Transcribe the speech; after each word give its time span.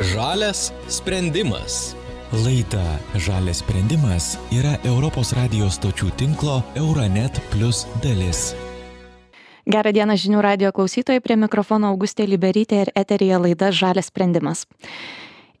Žalias 0.00 0.72
sprendimas. 0.88 1.94
Laida 2.32 2.98
Žalias 3.14 3.62
sprendimas 3.62 4.32
yra 4.50 4.74
Europos 4.82 5.30
radijos 5.38 5.76
stočių 5.78 6.08
tinklo 6.18 6.56
Euronet 6.74 7.38
Plus 7.52 7.84
dalis. 8.02 8.56
Gerą 9.70 9.92
dieną 9.94 10.16
žinių 10.18 10.42
radio 10.42 10.72
klausytojai, 10.74 11.22
prie 11.22 11.36
mikrofono 11.38 11.92
Augustė 11.94 12.26
Liberytė 12.26 12.80
ir 12.82 12.90
eterija 12.98 13.38
laida 13.38 13.70
Žalias 13.70 14.10
sprendimas. 14.10 14.66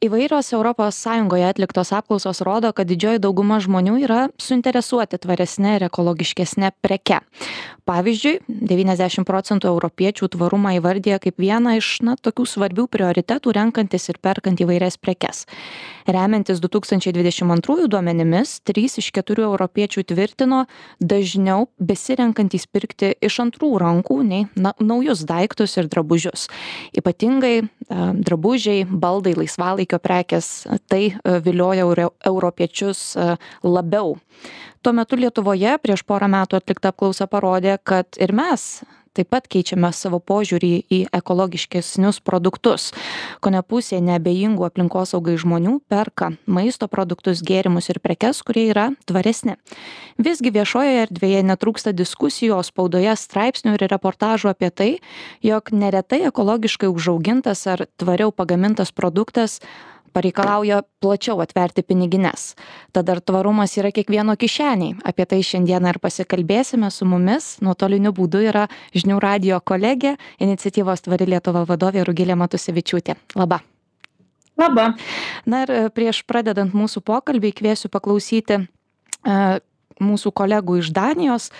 Įvairios 0.04 0.52
ES 0.52 1.06
atliktos 1.48 1.92
apklausos 1.92 2.40
rodo, 2.44 2.72
kad 2.76 2.88
didžioji 2.90 3.22
dauguma 3.24 3.56
žmonių 3.62 3.94
yra 4.04 4.28
suinteresuoti 4.36 5.16
tvaresnė 5.16 5.76
ir 5.78 5.86
ekologiškesnė 5.86 6.72
preke. 6.84 7.22
Pavyzdžiui, 7.88 8.40
90 8.48 9.24
procentų 9.24 9.70
europiečių 9.72 10.28
tvarumą 10.36 10.74
įvardyja 10.76 11.22
kaip 11.24 11.40
vieną 11.40 11.78
iš 11.78 12.02
na, 12.04 12.18
tokių 12.20 12.44
svarbių 12.44 12.88
prioritetų 12.92 13.54
renkantis 13.56 14.10
ir 14.12 14.20
perkant 14.20 14.60
įvairias 14.60 15.00
prekes. 15.00 15.46
Remiantis 16.06 16.60
2022 16.60 17.88
duomenimis, 17.88 18.58
3 18.68 18.98
iš 19.00 19.10
4 19.16 19.46
europiečių 19.46 20.04
tvirtino 20.10 20.64
dažniau 21.00 21.68
besirenkantys 21.78 22.66
pirkti 22.68 23.14
iš 23.24 23.40
antrų 23.46 23.70
rankų 23.80 24.18
nei 24.26 24.44
na, 24.56 24.74
naujus 24.80 25.24
daiktus 25.28 25.78
ir 25.80 25.88
drabužius. 25.88 26.48
Ypatingai 26.96 27.54
drabužiai, 27.88 28.84
baldai, 28.84 29.34
laisvalaikio 29.38 29.98
prekes, 29.98 30.66
tai 30.88 31.16
vilioja 31.24 31.88
europiečius 32.24 33.14
labiau 33.64 34.16
tuo 34.84 34.92
metu 34.92 35.16
lietuvoje 35.16 35.78
prieš 35.80 36.04
porą 36.04 36.28
metų 36.28 36.60
atlikta 36.60 36.92
apklausa 36.92 37.26
parodė 37.30 37.78
kad 37.88 38.20
ir 38.20 38.34
mes 38.36 38.84
taip 39.14 39.30
pat 39.30 39.46
keičiame 39.50 39.90
savo 39.94 40.18
požiūrį 40.18 40.72
į 40.90 40.98
ekologiškesnius 41.14 42.20
produktus. 42.24 42.90
Kone 43.44 43.62
pusė 43.62 44.00
neabejingų 44.04 44.66
aplinkosaugai 44.66 45.36
žmonių 45.40 45.78
perka 45.90 46.32
maisto 46.46 46.88
produktus 46.90 47.42
gėrimus 47.46 47.90
ir 47.92 48.02
prekes 48.02 48.42
kurie 48.46 48.66
yra 48.72 48.90
tvaresni. 49.08 49.56
Visgi 50.18 50.52
viešojoje 50.54 51.06
erdvėje 51.06 51.42
netrūksta 51.46 51.94
diskusijų 51.96 52.60
spaudoje 52.66 53.14
straipsnių 53.18 53.78
ir 53.78 53.88
reportažų 53.94 54.50
apie 54.52 54.70
tai 54.70 54.90
jog 55.46 55.72
neretai 55.72 56.24
ekologiškai 56.28 56.90
užaugintas 56.90 57.66
ar 57.70 57.86
tvariau 58.00 58.34
pagamintas 58.34 58.92
produktas 58.94 59.60
pareikalauja 60.14 60.82
plačiau 61.02 61.42
atverti 61.44 61.82
pinigines. 61.82 62.54
Tad 62.94 63.10
ar 63.12 63.20
tvarumas 63.20 63.74
yra 63.80 63.90
kiekvieno 63.94 64.38
kišenėj 64.38 64.96
apie 65.04 65.28
tai 65.28 65.42
šiandieną 65.44 65.94
ir 65.94 66.00
pasikalbėsime 66.02 66.90
su 66.94 67.08
mumis. 67.08 67.56
Nuotoliniu 67.64 68.14
būdu 68.16 68.46
yra 68.48 68.66
žinių 68.94 69.20
radijo 69.22 69.60
kolegė 69.60 70.16
iniciatyvos 70.38 71.06
tvari 71.08 71.28
lietuva 71.34 71.66
vadovė 71.68 72.06
rugilė 72.06 72.38
matusevičiūtė. 72.38 73.18
Laba 73.38 73.60
Labą. 74.56 74.92
Na 75.46 75.64
ir 75.64 75.72
e, 75.72 75.78
prieš 75.90 76.22
pradedant 76.28 76.74
mūsų 76.78 77.02
pokalbį 77.02 77.50
kviesiu 77.58 77.90
paklausyti 77.90 78.60
e, 78.60 79.38
mūsų 79.98 80.30
kolegų 80.30 80.78
iš 80.82 80.92
Danijos 80.94 81.50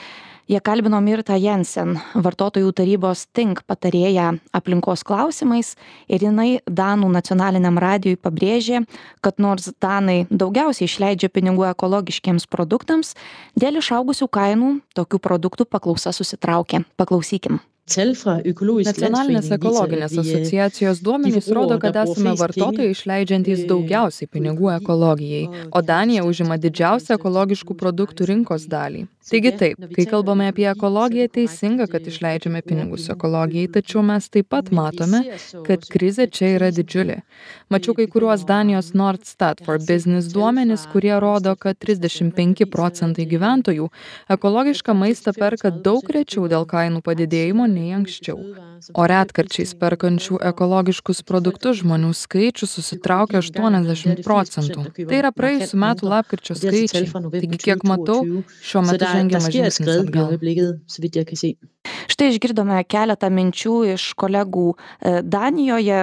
jie 0.49 0.61
kalbino 0.61 1.01
mirtą 1.01 1.37
jensen 1.41 1.99
vartotojų 2.15 2.73
tarybos 2.77 3.27
tink 3.37 3.63
patarėją 3.69 4.35
aplinkos 4.57 5.05
klausimais 5.07 5.75
ir 6.09 6.25
jinai 6.27 6.49
danų 6.69 7.11
nacionaliniam 7.15 7.79
radijui 7.81 8.21
pabrėžė 8.21 8.85
kad 9.25 9.41
nors 9.41 9.71
danai 9.83 10.25
daugiausiai 10.31 10.89
išleidžia 10.89 11.33
pinigų 11.33 11.69
ekologiškiems 11.73 12.49
produktams 12.51 13.15
dėl 13.57 13.81
išaugusių 13.81 14.29
kainų 14.29 14.75
tokių 14.99 15.23
produktų 15.23 15.69
paklausa 15.71 16.13
susitraukė. 16.13 16.85
Paklausykim 17.01 17.63
Nacionalinės 17.85 19.51
ekologinės 19.53 20.15
asociacijos 20.17 21.03
duomenys 21.05 21.51
rodo, 21.53 21.77
kad 21.83 21.99
esame 22.01 22.33
vartotojai 22.41 22.95
išleidžiantys 22.95 23.67
daugiausiai 23.69 24.29
pinigų 24.33 24.71
ekologijai, 24.79 25.69
o 25.69 25.83
Danija 25.85 26.25
užima 26.25 26.57
didžiausią 26.57 27.19
ekologiškų 27.19 27.77
produktų 27.77 28.31
rinkos 28.31 28.65
dalį. 28.73 29.05
Taigi 29.25 29.53
taip, 29.57 29.85
kai 29.97 30.05
kalbame 30.09 30.49
apie 30.49 30.65
ekologiją, 30.69 31.29
teisinga, 31.33 31.87
kad 31.93 32.09
išleidžiame 32.09 32.61
pinigus 32.65 33.11
ekologijai, 33.13 33.69
tačiau 33.77 34.03
mes 34.05 34.29
taip 34.33 34.49
pat 34.53 34.69
matome, 34.73 35.21
kad 35.69 35.85
krizė 35.93 36.27
čia 36.29 36.55
yra 36.57 36.69
didžiulė. 36.77 37.19
Mačiau 37.73 37.97
kai 37.97 38.05
kuriuos 38.13 38.45
Danijos 38.49 38.93
Nordstat 38.97 39.61
for 39.65 39.81
Business 39.81 40.33
duomenys, 40.33 40.85
kurie 40.93 41.15
rodo, 41.21 41.53
kad 41.57 41.81
35 41.81 42.65
procentai 42.73 43.29
gyventojų 43.29 43.89
ekologišką 44.37 44.97
maistą 44.97 45.37
perka 45.37 45.73
daug 45.73 46.05
rečiau 46.17 46.45
dėl 46.49 46.69
kainų 46.69 47.01
padidėjimo 47.05 47.69
nei 47.75 47.93
anksčiau 47.97 48.39
o 48.95 49.07
retkarčiais 49.11 49.75
perkančių 49.83 50.39
ekologiškus 50.51 51.23
produktus 51.31 51.81
žmonių 51.83 52.13
skaičius 52.21 52.77
susitraukė 52.79 53.41
aštuoniasdešimt 53.43 54.25
procentų 54.29 54.87
tai 55.03 55.21
yra 55.21 55.35
praėjusių 55.41 55.83
metų 55.87 56.11
lapkričio 56.15 56.59
skaičiai 56.63 57.07
taigi 57.37 57.63
kiek 57.69 57.87
matau 57.93 58.21
šiuo 58.71 58.87
metu 58.89 59.13
žengiamas 59.15 59.53
žingsnis 59.59 60.03
atgal 60.07 60.35
štai 62.11 62.31
išgirdome 62.33 62.81
keletą 62.89 63.31
minčių 63.33 63.77
iš 63.95 64.11
kolegų 64.19 64.75
e, 64.75 65.21
danijoje. 65.23 66.01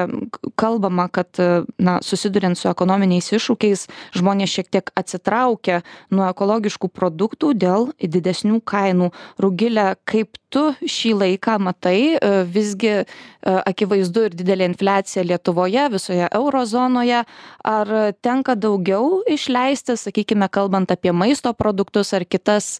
Kalbama 0.60 1.08
kad 1.14 1.40
e, 1.40 1.64
na 1.82 2.00
susiduriant 2.06 2.60
su 2.60 2.70
ekonominiais 2.72 3.32
iššūkiais 3.34 3.88
žmonės 4.18 4.56
šiek 4.56 4.72
tiek 4.74 4.92
atsitraukia 4.98 5.82
nuo 6.14 6.28
ekologiškų 6.30 6.92
produktų 6.92 7.54
dėl 7.58 7.92
didesnių 8.02 8.62
kainų. 8.66 9.12
Rugile 9.42 9.96
kaip 10.06 10.38
tu 10.52 10.72
šį 10.84 11.14
laiką 11.22 11.58
matai 11.64 12.00
e, 12.16 12.32
visgi 12.44 13.02
akivaizdu 13.42 14.28
ir 14.28 14.36
didelė 14.38 14.68
infliacija 14.70 15.24
lietuvoje 15.26 15.88
visoje 15.96 16.28
euro 16.38 16.62
zonoje 16.70 17.24
ar 17.66 17.94
tenka 18.22 18.54
daugiau 18.54 19.24
išleisti 19.26 19.96
sakykime 19.98 20.46
kalbant 20.54 20.94
apie 20.94 21.10
maisto 21.10 21.54
produktus 21.58 22.14
ar 22.14 22.28
kitas 22.30 22.76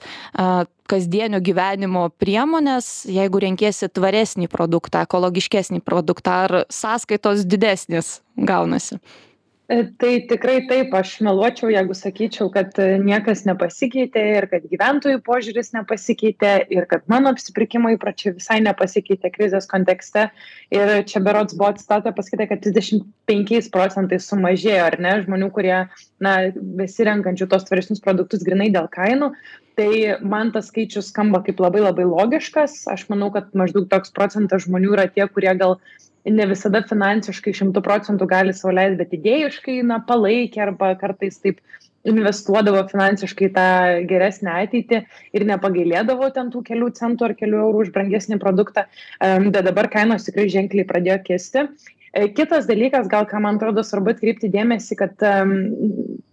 kasdienio 0.90 1.40
gyvenimo 1.40 2.10
priemones 2.22 3.06
jeigu 3.10 3.42
renkiesi 3.46 3.90
tvaresnį 3.90 4.50
produktą 4.52 5.04
ekologiškesnį 5.08 5.82
produktą 5.86 6.38
ar 6.46 6.56
sąskaitos 6.74 7.46
didesnės 7.48 8.20
gaunasi 8.38 9.00
tai 9.72 10.12
tikrai 10.28 10.58
taip, 10.68 10.92
aš 10.98 11.14
meluočiau, 11.24 11.70
jeigu 11.72 11.96
sakyčiau, 11.96 12.50
kad 12.52 12.76
e, 12.82 12.98
niekas 13.00 13.46
nepasikeitė 13.48 14.24
ir 14.36 14.48
kad 14.52 14.66
gyventojų 14.68 15.22
požiūris 15.24 15.72
nepasikeitė 15.78 16.52
ir 16.76 16.88
kad 16.92 17.06
mano 17.12 17.32
apsipirkimo 17.32 17.94
įpročiai 17.96 18.34
visai 18.36 18.60
nepasikeitė 18.66 19.32
krizės 19.32 19.70
kontekste. 19.72 20.28
Ir 20.76 20.94
čia 21.08 21.24
berots 21.24 21.56
buvo 21.56 21.72
atstatę 21.72 22.12
pasakyti, 22.18 22.50
kad 22.52 22.66
35 22.68 23.72
procentai 23.72 24.20
sumažėjo, 24.20 24.84
ar 24.90 25.00
ne, 25.00 25.16
žmonių, 25.24 25.52
kurie, 25.56 25.78
na, 26.20 26.36
besirenkančių 26.82 27.48
tos 27.52 27.68
tvaresnius 27.70 28.04
produktus 28.04 28.44
grinai 28.48 28.72
dėl 28.76 28.92
kainų. 28.92 29.32
Tai 29.80 29.92
man 30.28 30.52
tas 30.52 30.68
skaičius 30.68 31.14
skamba 31.14 31.40
kaip 31.46 31.62
labai 31.64 31.86
labai 31.86 32.04
logiškas. 32.10 32.82
Aš 32.92 33.08
manau, 33.14 33.32
kad 33.32 33.54
maždaug 33.56 33.88
toks 33.92 34.12
procentas 34.12 34.68
žmonių 34.68 34.98
yra 34.98 35.08
tie, 35.08 35.24
kurie 35.32 35.54
gal 35.56 35.80
ne 36.30 36.46
visada 36.50 36.82
finansiškai 36.88 37.54
šimtu 37.58 37.82
procentų 37.86 38.28
gali 38.30 38.54
sau 38.54 38.74
leist 38.74 38.98
bet 39.00 39.14
idėjiškai 39.18 39.82
na 39.88 40.02
palaikė 40.06 40.68
arba 40.68 40.94
kartais 41.00 41.40
taip 41.42 41.62
investuodavo 42.08 42.82
finansiškai 42.90 43.50
tą 43.56 43.68
geresnę 44.10 44.54
ateitį 44.64 45.02
ir 45.38 45.46
nepagailėdavo 45.50 46.32
ten 46.34 46.50
tų 46.54 46.64
kelių 46.70 46.90
centų 46.98 47.30
ar 47.30 47.36
kelių 47.38 47.62
eurų 47.68 47.86
už 47.86 47.92
brangesnį 47.94 48.40
produktą. 48.42 48.88
Bet 49.22 49.62
dabar 49.68 49.90
kainos 49.94 50.26
tikrai 50.26 50.48
ženkliai 50.50 50.88
pradėjo 50.90 51.20
kisti 51.28 51.68
e, 51.68 52.28
kitas 52.34 52.66
dalykas 52.70 53.10
gal 53.12 53.30
ką 53.30 53.42
man 53.46 53.62
atrodo 53.62 53.86
svarbu 53.86 54.16
atkreipti 54.16 54.50
dėmesį 54.54 54.98
kad 54.98 55.28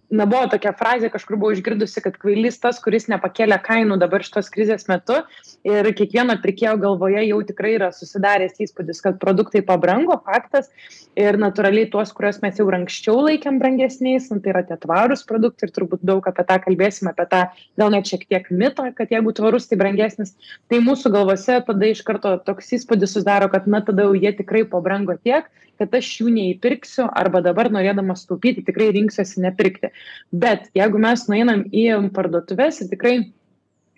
na 0.09 0.25
buvo 0.29 0.47
tokia 0.49 0.71
frazė 0.77 1.09
kažkur 1.13 1.37
buvau 1.37 1.53
išgirdusi 1.53 2.01
kad 2.01 2.17
kvailys 2.19 2.57
tas 2.61 2.79
kuris 2.81 3.07
nepakėlė 3.11 3.59
kainų 3.65 3.99
dabar 4.01 4.23
šitos 4.25 4.49
krizės 4.53 4.87
metu. 4.89 5.19
Ir 5.67 5.89
kiekvieno 5.95 6.35
pirkėjo 6.41 6.75
galvoje 6.81 7.21
jau 7.27 7.39
tikrai 7.45 7.75
yra 7.77 7.91
susidaręs 7.93 8.57
įspūdis 8.65 9.03
kad 9.05 9.19
produktai 9.21 9.61
pabrango 9.65 10.17
faktas. 10.25 10.71
Ir 11.19 11.37
natūraliai 11.41 11.89
tuos 11.93 12.13
kuriuos 12.15 12.41
mes 12.43 12.57
jau 12.59 12.67
ir 12.69 12.79
anksčiau 12.79 13.19
laikėm 13.27 13.59
brangesniais 13.61 14.29
nu 14.33 14.39
tai 14.41 14.53
yra 14.53 14.65
tie 14.65 14.79
tvarūs 14.81 15.25
produktai 15.29 15.69
ir 15.69 15.75
turbūt 15.75 16.05
daug 16.07 16.25
apie 16.31 16.45
tą 16.49 16.59
kalbėsim 16.65 17.11
apie 17.11 17.27
tą 17.29 17.45
gal 17.79 17.93
net 17.93 18.09
šiek 18.09 18.25
tiek 18.29 18.49
mitą 18.49 18.89
kad 18.97 19.13
jeigu 19.13 19.35
tvarus 19.37 19.69
tai 19.69 19.77
brangesnis. 19.81 20.35
Tai 20.71 20.81
mūsų 20.85 21.13
galvose 21.13 21.61
tada 21.69 21.93
iš 21.93 22.03
karto 22.07 22.37
toks 22.45 22.73
įspūdis 22.79 23.13
susidaro 23.13 23.49
kad 23.53 23.69
na 23.69 23.83
tada 23.85 24.09
jau 24.09 24.17
jie 24.17 24.33
tikrai 24.41 24.65
pabrango 24.65 25.17
tiek 25.21 25.49
kad 25.79 25.93
aš 25.95 26.09
jų 26.19 26.31
neįpirksiu 26.35 27.07
arba 27.07 27.41
dabar 27.43 27.69
norėdamas 27.71 28.25
taupyti 28.27 28.65
tikrai 28.67 28.89
rinksiuosi 28.95 29.43
nepirkti 29.45 29.93
bet 30.31 30.69
jeigu 30.77 31.01
mes 31.01 31.27
nueinam 31.31 31.65
į 31.71 31.89
parduotuves 32.15 32.81
ir 32.83 32.91
tikrai 32.93 33.17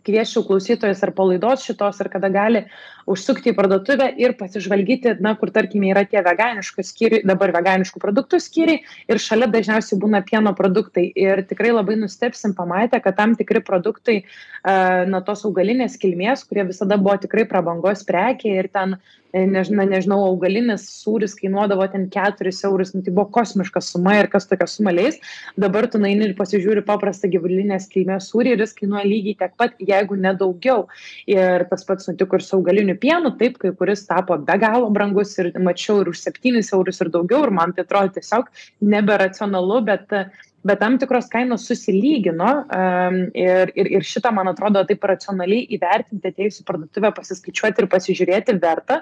kviesčiau 0.06 0.44
klausytojus 0.46 1.02
ar 1.06 1.14
po 1.16 1.28
laidos 1.30 1.66
šitos 1.66 2.02
ar 2.02 2.10
kada 2.12 2.30
gali 2.34 2.64
užsukti 3.10 3.52
į 3.52 3.56
parduotuvę 3.58 4.08
ir 4.22 4.36
pasižvalgyti 4.40 5.16
na 5.24 5.34
kur 5.38 5.52
tarkime 5.54 5.92
yra 5.94 6.04
tie 6.10 6.22
veganiškų 6.26 6.86
skyriai 6.86 7.26
dabar 7.28 7.54
veganiškų 7.56 8.02
produktų 8.02 8.42
skyriai 8.42 8.82
ir 9.12 9.22
šalia 9.22 9.50
dažniausiai 9.52 10.00
būna 10.02 10.24
pieno 10.26 10.54
produktai. 10.58 11.08
Ir 11.16 11.44
tikrai 11.50 11.74
labai 11.74 11.98
nustebsim 12.02 12.56
pamatę 12.58 13.02
kad 13.04 13.18
tam 13.18 13.36
tikri 13.38 13.64
produktai 13.66 14.22
na 14.64 15.24
tos 15.26 15.46
augalinės 15.50 15.98
kilmės 16.02 16.46
kurie 16.50 16.68
visada 16.70 16.98
buvo 16.98 17.18
tikrai 17.22 17.48
prabangos 17.50 18.06
prekė 18.08 18.58
ir 18.62 18.72
ten 18.74 18.98
než, 19.34 19.72
na, 19.72 19.86
nežinau, 19.88 20.20
augalinis 20.28 20.84
sūris 21.02 21.36
kainuodavo 21.40 21.86
ten 21.92 22.08
4 22.12 22.52
eurus, 22.68 22.94
nu, 22.96 23.02
tai 23.06 23.14
buvo 23.14 23.28
kosmiška 23.38 23.82
suma 23.84 24.18
ir 24.20 24.30
kas 24.32 24.48
tokia 24.50 24.68
suma 24.68 24.94
leis. 24.94 25.20
Dabar 25.60 25.88
tu 25.92 26.02
naini 26.02 26.30
ir 26.30 26.36
pasižiūri 26.40 26.84
paprastą 26.88 27.30
gyvulinės 27.32 27.88
kilmės 27.92 28.30
sūrį 28.32 28.56
ir 28.56 28.66
jis 28.66 28.76
kainuoja 28.78 29.08
lygiai 29.08 29.38
tiek 29.40 29.56
pat, 29.60 29.76
jeigu 29.80 30.20
nedaugiau. 30.20 30.86
Ir 31.32 31.66
tas 31.72 31.88
pats 31.88 32.12
nutiko 32.12 32.40
ir 32.40 32.46
su 32.46 32.58
augaliniu 32.60 32.98
pienu, 33.00 33.34
taip, 33.40 33.58
kai 33.62 33.74
kuris 33.78 34.06
tapo 34.10 34.38
be 34.38 34.60
galo 34.62 34.92
brangus 34.94 35.38
ir 35.40 35.52
mačiau 35.60 36.02
ir 36.04 36.12
už 36.12 36.24
7 36.28 36.62
eurus 36.62 37.02
ir 37.02 37.12
daugiau 37.14 37.46
ir 37.48 37.56
man 37.56 37.76
tai 37.76 37.86
atrodo 37.88 38.18
tiesiog 38.20 38.52
neberacionalu, 38.82 39.82
bet 39.88 40.18
bet 40.68 40.80
tam 40.82 40.98
tikros 41.02 41.30
kainos 41.32 41.66
susilygino 41.70 42.50
um, 42.64 43.18
ir, 43.38 43.72
ir, 43.78 43.90
ir 43.98 44.06
šitą, 44.06 44.32
man 44.36 44.52
atrodo, 44.52 44.84
taip 44.88 45.06
racionaliai 45.10 45.66
įvertinti, 45.78 46.32
atėjus 46.32 46.62
į 46.62 46.66
parduotuvę, 46.68 47.12
pasiskaičiuoti 47.18 47.84
ir 47.84 47.90
pasižiūrėti 47.92 48.58
verta, 48.62 49.02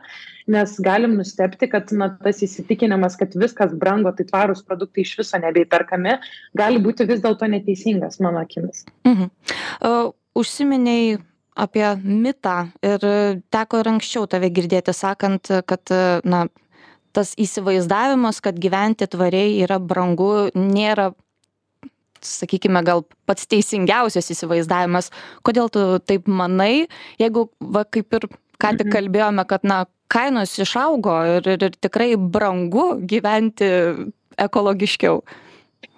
nes 0.51 0.75
galim 0.83 1.17
nustepti, 1.19 1.69
kad 1.71 1.91
na, 1.95 2.11
tas 2.23 2.44
įsitikinimas, 2.45 3.17
kad 3.19 3.35
viskas 3.39 3.75
brango, 3.79 4.13
tai 4.15 4.27
tvarūs 4.29 4.63
produktai 4.67 5.03
iš 5.06 5.17
viso 5.21 5.41
nebeiperkami, 5.41 6.19
gali 6.59 6.83
būti 6.83 7.07
vis 7.09 7.23
dėlto 7.25 7.50
neteisingas, 7.51 8.21
mano 8.23 8.44
akimis. 8.45 8.85
Mhm. 9.07 9.33
Uh, 9.83 10.13
užsiminiai 10.39 11.17
apie 11.59 11.88
mitą 12.03 12.69
ir 12.85 13.03
teko 13.51 13.81
ir 13.81 13.89
anksčiau 13.91 14.27
tave 14.31 14.47
girdėti 14.53 14.94
sakant, 14.95 15.51
kad 15.67 15.91
na, 16.23 16.45
tas 17.15 17.33
įsivaizdavimas, 17.41 18.39
kad 18.44 18.59
gyventi 18.61 19.07
tvariai 19.09 19.57
yra 19.65 19.79
brangu, 19.81 20.50
nėra 20.56 21.09
sakykime 22.25 22.83
gal 22.88 23.04
pats 23.30 23.48
teisingiausias 23.51 24.31
įsivaizdavimas 24.33 25.12
kodėl 25.48 25.71
tu 25.74 25.86
taip 26.06 26.27
manai 26.27 26.88
jeigu 27.21 27.48
va 27.60 27.86
kaip 27.86 28.19
ir 28.19 28.30
ką 28.60 28.75
tik 28.77 28.88
mhm. 28.89 28.94
kalbėjome 28.95 29.45
kad 29.50 29.68
na 29.68 29.83
kainos 30.12 30.57
išaugo 30.60 31.19
ir 31.38 31.51
ir 31.56 31.77
tikrai 31.77 32.16
brangu 32.18 32.92
gyventi 33.13 33.69
ekologiškiau 34.39 35.21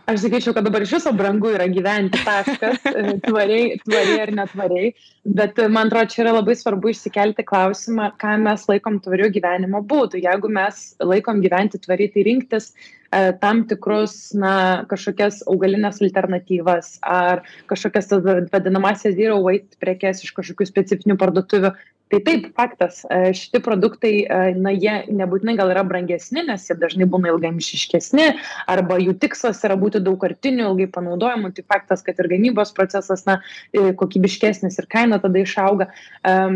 aš 0.09 0.21
sakyčiau 0.23 0.53
kad 0.55 0.65
dabar 0.65 0.83
iš 0.83 0.93
viso 0.97 1.11
brangu 1.15 1.51
yra 1.55 1.67
gyventi 1.71 2.19
taškas 2.25 2.79
tvariai 3.27 3.77
tvariai 3.83 4.21
ar 4.25 4.31
netvariai. 4.39 4.93
Bet 5.37 5.59
man 5.69 5.91
atrodo 5.91 6.09
čia 6.13 6.23
yra 6.25 6.33
labai 6.37 6.55
svarbu 6.57 6.91
išsikelti 6.93 7.45
klausimą 7.47 8.11
ką 8.21 8.37
mes 8.45 8.65
laikom 8.69 8.99
tvariu 9.05 9.29
gyvenimo 9.33 9.83
būdu. 9.85 10.21
Jeigu 10.23 10.51
mes 10.51 10.81
laikom 10.99 11.43
gyventi 11.43 11.81
tvariai 11.83 12.11
tai 12.15 12.25
rinktis 12.27 12.71
e, 12.71 13.31
tam 13.43 13.63
tikrus 13.69 14.33
na 14.37 14.55
kažkokias 14.91 15.43
augalines 15.51 16.01
alternatyvas 16.01 16.97
ar 17.01 17.45
kažkokias 17.71 18.11
tas 18.11 18.29
vadinamąsias 18.53 19.17
zero 19.17 19.41
waste 19.45 19.79
prekes 19.81 20.25
iš 20.25 20.35
kažkokių 20.37 20.69
specifinių 20.73 21.19
parduotuvių 21.21 21.75
tai 22.11 22.19
taip 22.19 22.47
faktas. 22.55 23.05
E, 23.07 23.31
šitie 23.35 23.61
produktai 23.63 24.13
e, 24.25 24.39
na 24.59 24.73
jie 24.75 24.93
nebūtinai 25.15 25.55
gal 25.59 25.71
yra 25.71 25.83
brangesni 25.87 26.43
nes 26.43 26.65
jie 26.67 26.75
dažnai 26.79 27.07
būna 27.09 27.31
ilgaamžiškesni 27.31 28.25
arba 28.71 28.97
jų 28.99 29.15
tikslas 29.21 29.61
yra 29.67 29.77
būti 29.79 30.01
daugkartiniu 30.03 30.67
ilgai 30.67 30.89
panaudojamu 30.91 31.53
tai 31.55 31.63
faktas 31.71 32.03
kad 32.03 32.19
ir 32.19 32.27
gamybos 32.33 32.73
procesas 32.75 33.23
na 33.29 33.39
e, 33.71 33.93
kokybiškesnis 33.95 34.79
ir 34.81 34.89
kaina 34.91 35.21
tada 35.23 35.39
išauga. 35.39 35.87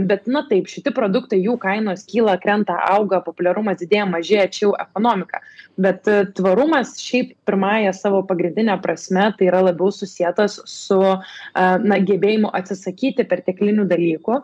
Bet 0.09 0.27
na 0.27 0.43
taip 0.49 0.67
šitie 0.69 0.91
produktai 0.95 1.39
jų 1.39 1.55
kainos 1.61 2.03
kyla 2.09 2.35
krenta 2.41 2.75
auga 2.89 3.21
populiarumas 3.23 3.79
didėja 3.79 4.05
mažėja 4.09 4.49
čia 4.51 4.65
jau 4.65 4.73
ekonomika. 4.79 5.41
Bet 5.79 6.07
tvarumas 6.37 6.95
šiaip 7.01 7.33
pirmąja 7.47 7.93
savo 7.95 8.21
pagrindine 8.27 8.75
prasme 8.83 9.27
tai 9.37 9.49
yra 9.49 9.61
labiau 9.65 9.91
susietas 9.93 10.59
su 10.69 10.99
na 11.55 11.99
gebėjimu 12.09 12.51
atsisakyti 12.55 13.25
perteklinių 13.27 13.87
dalykų. 13.89 14.39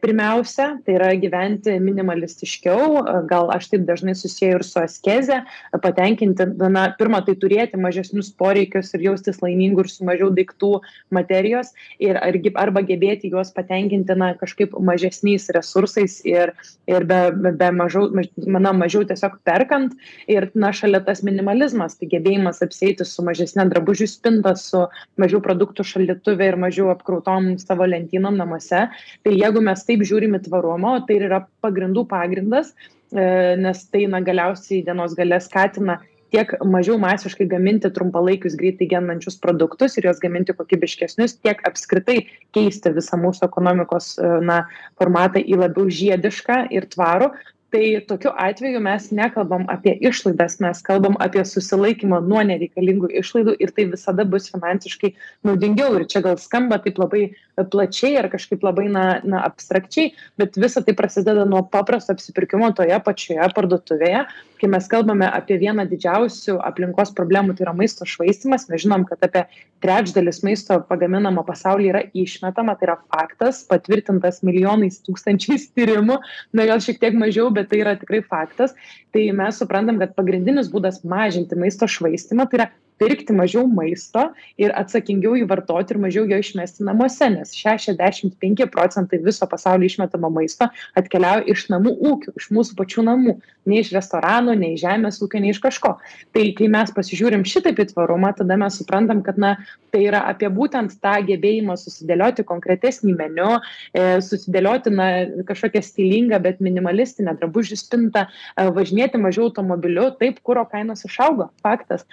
Pirmiausia 0.00 0.49
pirmiausia 0.50 0.82
tai 0.84 0.94
yra 0.94 1.14
gyventi 1.14 1.78
minimalistiškiau 1.80 3.26
gal 3.28 3.50
aš 3.50 3.70
taip 3.70 3.84
dažnai 3.86 4.14
susieju 4.14 4.58
ir 4.58 4.64
su 4.64 4.80
askeze 4.80 5.44
patenkinti 5.82 6.46
na 6.70 6.94
pirma 6.98 7.22
tai 7.24 7.34
turėti 7.34 7.78
mažesnius 7.78 8.32
poreikius 8.36 8.94
ir 8.94 9.00
jaustis 9.00 9.40
laimingu 9.42 9.84
ir 9.84 9.88
su 9.88 10.04
mažiau 10.04 10.30
daiktų 10.30 10.80
materijos 11.10 11.72
ir 11.98 12.16
argi 12.16 12.52
arba 12.54 12.82
gebėti 12.82 13.30
juos 13.30 13.52
patenkinti 13.52 14.14
na 14.16 14.34
kažkaip 14.34 14.74
mažesniais 14.78 15.50
resursais 15.50 16.20
ir 16.24 16.52
ir 16.86 17.04
be 17.04 17.52
be 17.52 17.70
mažiau 17.70 18.10
na 18.46 18.72
mažiau 18.72 19.04
tiesiog 19.04 19.38
perkant 19.44 19.94
ir 20.26 20.50
na 20.54 20.72
šalia 20.72 21.00
tas 21.04 21.22
minimalizmas 21.22 21.96
tai 21.96 22.08
gebėjimas 22.10 22.62
apsieiti 22.62 23.04
su 23.04 23.22
mažesne 23.22 23.68
drabužių 23.70 24.06
spinta 24.08 24.56
su 24.56 24.86
mažiau 25.16 25.40
produktų 25.40 25.84
šaldytuve 25.84 26.48
ir 26.48 26.56
mažiau 26.56 26.90
apkrautom 26.90 27.56
savo 27.58 27.86
lentynom 27.86 28.36
namuose. 28.36 28.88
Tai 29.24 29.32
jeigu 29.34 29.60
mes 29.64 29.84
taip 29.84 30.02
žiūrim 30.06 30.36
į 30.36 30.39
tvarumą 30.44 30.96
o 30.98 31.02
tai 31.06 31.20
yra 31.22 31.42
pagrindų 31.64 32.06
pagrindas 32.10 32.72
e, 32.72 33.56
nes 33.60 33.84
tai 33.92 34.06
na 34.10 34.22
galiausiai 34.24 34.84
dienos 34.86 35.16
gale 35.18 35.40
skatina 35.44 36.00
tiek 36.30 36.52
mažiau 36.64 36.98
masiškai 37.02 37.46
gaminti 37.50 37.90
trumpalaikius 37.94 38.56
greitai 38.58 38.88
gendančius 38.90 39.38
produktus 39.42 39.96
ir 39.98 40.08
juos 40.08 40.20
gaminti 40.22 40.54
kokybiškesnius 40.56 41.38
tiek 41.42 41.62
apskritai 41.68 42.20
keisti 42.56 42.92
visą 42.96 43.18
mūsų 43.20 43.48
ekonomikos 43.50 44.12
e, 44.18 44.34
na 44.50 44.62
formatą 45.00 45.42
į 45.42 45.62
labiau 45.64 45.90
žiedišką 46.00 46.66
ir 46.76 46.86
tvarų. 46.94 47.32
Tai 47.70 47.82
tokiu 48.02 48.32
atveju 48.42 48.80
mes 48.82 49.04
nekalbam 49.14 49.68
apie 49.70 49.92
išlaidas 50.02 50.56
mes 50.62 50.80
kalbam 50.82 51.14
apie 51.22 51.44
susilaikymą 51.46 52.18
nuo 52.26 52.40
nereikalingų 52.48 53.12
išlaidų 53.20 53.54
ir 53.62 53.70
tai 53.76 53.84
visada 53.92 54.26
bus 54.26 54.48
finansiškai 54.50 55.12
naudingiau. 55.46 55.92
Ir 56.00 56.08
čia 56.10 56.24
gal 56.24 56.38
skamba 56.42 56.80
taip 56.82 56.98
labai 56.98 57.28
plačiai 57.72 58.16
ar 58.20 58.28
kažkaip 58.32 58.62
labai 58.64 58.88
na 58.92 59.04
na 59.24 59.42
abstrakčiai 59.46 60.12
bet 60.40 60.56
visa 60.56 60.82
tai 60.84 60.94
prasideda 60.96 61.44
nuo 61.48 61.62
paprasto 61.62 62.14
apsipirkimo 62.14 62.70
toje 62.76 62.96
pačioje 63.04 63.48
parduotuvėje. 63.56 64.24
Kai 64.60 64.68
mes 64.68 64.88
kalbame 64.92 65.24
apie 65.24 65.56
vieną 65.60 65.86
didžiausių 65.88 66.58
aplinkos 66.68 67.14
problemų 67.16 67.56
tai 67.56 67.64
yra 67.66 67.74
maisto 67.76 68.04
švaistymas 68.08 68.68
mes 68.68 68.84
žinom 68.84 69.06
kad 69.08 69.22
apie 69.24 69.46
trečdalis 69.84 70.42
maisto 70.44 70.80
pagaminamo 70.88 71.44
pasaulyje 71.48 71.94
yra 71.94 72.02
išmetama 72.24 72.76
tai 72.76 72.90
yra 72.90 72.98
faktas 73.08 73.62
patvirtintas 73.70 74.42
milijonais 74.46 75.00
tūkstančiais 75.06 75.70
tyrimų 75.76 76.20
na 76.52 76.68
gal 76.68 76.84
šiek 76.84 77.00
tiek 77.00 77.16
mažiau 77.16 77.48
bet 77.54 77.72
tai 77.72 77.82
yra 77.84 77.96
tikrai 78.00 78.22
faktas. 78.26 78.76
Tai 79.14 79.24
mes 79.36 79.58
suprantam 79.58 79.98
kad 80.02 80.14
pagrindinis 80.18 80.70
būdas 80.72 81.02
mažinti 81.04 81.58
maisto 81.58 81.88
švaistymą 81.88 82.46
tai 82.50 82.60
yra 82.62 82.70
pirkti 83.00 83.32
mažiau 83.32 83.64
maisto 83.64 84.26
ir 84.60 84.74
atsakingiau 84.76 85.32
jį 85.38 85.46
vartoti 85.48 85.94
ir 85.94 86.00
mažiau 86.02 86.26
jo 86.28 86.40
išmesti 86.42 86.84
namuose 86.84 87.30
nes 87.32 87.54
šešiasdešimt 87.56 88.36
penki 88.42 88.66
procentai 88.68 89.22
viso 89.24 89.48
pasauly 89.48 89.88
išmetamo 89.88 90.28
maisto 90.34 90.68
atkeliauja 91.00 91.46
iš 91.48 91.68
namų 91.72 91.94
ūkių 92.10 92.34
iš 92.36 92.50
mūsų 92.52 92.76
pačių 92.76 93.06
namų. 93.08 93.38
Ne 93.68 93.80
iš 93.82 93.92
restoranų 93.94 94.56
ne 94.60 94.72
iš 94.74 94.84
žemės 94.84 95.20
ūkio 95.24 95.40
ne 95.40 95.52
iš 95.52 95.60
kažko. 95.64 95.94
Tai 96.34 96.44
kai 96.56 96.68
mes 96.72 96.92
pasižiūrim 96.96 97.44
šitaip 97.48 97.80
į 97.80 97.90
tvarumą 97.92 98.32
tada 98.36 98.56
mes 98.60 98.76
suprantam 98.80 99.24
kad 99.24 99.40
na 99.40 99.54
tai 99.92 100.04
yra 100.06 100.22
apie 100.30 100.48
būtent 100.52 100.94
tą 101.02 101.16
gebėjimą 101.26 101.76
susidėlioti 101.80 102.44
konkretesnį 102.48 103.16
meniu 103.18 103.50
e, 103.56 104.20
susidėlioti 104.24 104.92
na 104.94 105.08
kažkokią 105.48 105.82
stilingą 105.84 106.40
bet 106.42 106.60
minimalistinę 106.64 107.34
drabužių 107.40 107.78
spintą 107.80 108.26
e, 108.26 108.68
važinėti 108.76 109.20
mažiau 109.20 109.48
automobiliu 109.48 110.10
taip 110.20 110.40
kuro 110.46 110.64
kainos 110.68 111.04
išaugo. 111.08 111.50
Faktas. 111.64 112.06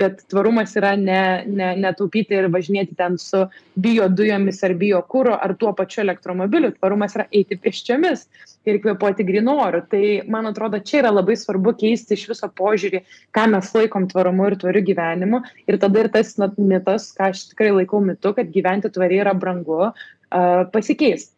Bet 0.00 0.13
kad 0.14 0.26
tvarumas 0.30 0.76
yra 0.78 0.94
ne 0.96 1.44
ne 1.46 1.72
netaupyti 1.82 2.38
ir 2.38 2.48
važinėti 2.54 2.96
ten 2.96 3.18
su 3.18 3.44
biodujomis 3.86 4.62
ar 4.66 4.74
biokuru 4.78 5.34
ar 5.34 5.54
tuo 5.58 5.72
pačiu 5.74 6.04
elektromobiliu. 6.04 6.70
Tvarumas 6.78 7.16
yra 7.18 7.26
eiti 7.32 7.58
pėsčiomis 7.58 8.26
ir 8.70 8.80
kvėpuoti 8.84 9.26
grynu 9.26 9.58
oru. 9.66 9.82
Tai 9.90 10.02
man 10.30 10.46
atrodo 10.50 10.78
čia 10.78 11.02
yra 11.02 11.12
labai 11.14 11.36
svarbu 11.40 11.74
keisti 11.82 12.14
iš 12.18 12.28
viso 12.32 12.50
požiūrį 12.62 13.02
ką 13.34 13.46
mes 13.56 13.74
laikom 13.74 14.08
tvarumu 14.12 14.48
ir 14.50 14.58
tvariu 14.62 14.84
gyvenimu. 14.90 15.42
Ir 15.66 15.80
tada 15.82 16.04
ir 16.04 16.10
tas 16.14 16.36
na 16.38 16.52
mitas 16.56 17.10
ką 17.18 17.32
aš 17.34 17.48
tikrai 17.52 17.72
laikau 17.82 18.02
mitu 18.04 18.34
kad 18.36 18.52
gyventi 18.54 18.92
tvariai 18.94 19.24
yra 19.26 19.34
brangu 19.34 19.92
pasikeis 20.74 21.33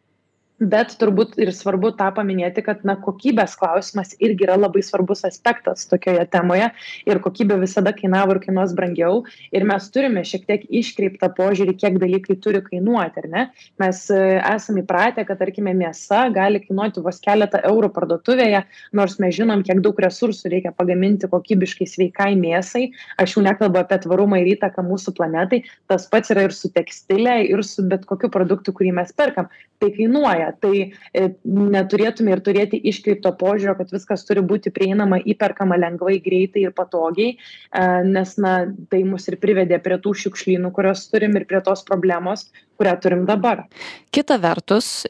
bet 0.59 0.95
turbūt 0.99 1.35
ir 1.41 1.51
svarbu 1.53 1.91
tą 1.97 2.09
paminėti 2.15 2.63
kad 2.65 2.83
na 2.87 2.97
kokybės 2.99 3.55
klausimas 3.59 4.15
irgi 4.17 4.47
yra 4.47 4.57
labai 4.57 4.81
svarbus 4.85 5.23
aspektas 5.27 5.85
tokioje 5.89 6.23
temoje 6.33 6.71
ir 7.05 7.21
kokybė 7.21 7.59
visada 7.61 7.93
kainavo 7.93 8.35
ir 8.35 8.41
kainuos 8.47 8.73
brangiau. 8.77 9.23
Ir 9.53 9.65
mes 9.69 9.89
turime 9.93 10.23
šiek 10.25 10.47
tiek 10.49 10.65
iškreiptą 10.65 11.29
požiūrį 11.37 11.77
kiek 11.77 11.99
dalykai 12.01 12.39
turi 12.41 12.63
kainuoti 12.65 13.23
ar 13.23 13.29
ne? 13.33 13.43
Mes 13.81 14.01
e, 14.13 14.21
esam 14.41 14.81
įpratę 14.81 15.27
kad 15.27 15.39
tarkime 15.41 15.75
mėsa 15.77 16.25
gali 16.33 16.61
kainuoti 16.63 17.05
vos 17.05 17.21
keletą 17.23 17.61
eurų 17.69 17.91
parduotuvėje 17.93 18.63
nors 18.97 19.17
mes 19.21 19.35
žinom 19.37 19.61
kiek 19.67 19.81
daug 19.85 19.99
resursų 20.01 20.51
reikia 20.53 20.73
pagaminti 20.75 21.29
kokybiškai 21.29 21.87
sveikai 21.89 22.31
mėsai. 22.39 22.87
Aš 23.21 23.37
jau 23.37 23.45
nekalbu 23.45 23.83
apie 23.83 24.01
tvarumą 24.07 24.41
ir 24.41 24.55
įtaką 24.55 24.85
mūsų 24.89 25.13
planetai. 25.17 25.63
Tas 25.91 26.09
pats 26.09 26.33
yra 26.33 26.47
ir 26.47 26.55
su 26.55 26.71
tekstile 26.73 27.39
ir 27.45 27.63
su 27.65 27.85
bet 27.87 28.09
kokiu 28.09 28.31
produktu 28.33 28.73
kurį 28.73 28.95
mes 29.01 29.13
perkam. 29.17 29.51
Tai 29.77 29.91
kainuoja 29.93 30.46
rinkoje 30.47 30.59
tai 30.61 30.93
e, 31.13 31.35
neturėtume 31.45 32.31
ir 32.31 32.41
turėti 32.41 32.79
iškreipto 32.89 33.31
požiūrio 33.37 33.77
kad 33.77 33.91
viskas 33.91 34.25
turi 34.25 34.41
būti 34.41 34.71
prieinama 34.71 35.19
įperkama 35.19 35.77
lengvai 35.77 36.19
greitai 36.19 36.67
ir 36.67 36.71
patogiai 36.71 37.37
e, 37.37 38.03
nes 38.03 38.37
na 38.37 38.67
tai 38.89 39.03
mus 39.03 39.27
ir 39.27 39.37
privedė 39.37 39.79
prie 39.79 39.97
tų 39.97 40.13
šiukšlynų 40.13 40.71
kuriuos 40.71 41.09
turim 41.11 41.35
ir 41.35 41.45
prie 41.45 41.61
tos 41.61 41.83
problemos 41.83 42.49
kurią 42.77 42.95
turim 43.01 43.25
dabar. 43.25 43.65
Kita 44.13 44.37
vertus, 44.37 45.01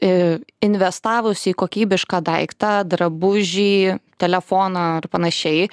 investavus 0.64 1.44
į 1.50 1.52
kokybišką 1.58 2.22
daiktą, 2.24 2.80
drabužį, 2.88 3.98
telefoną 4.18 4.84
ar 4.98 5.08
panašiai, 5.12 5.68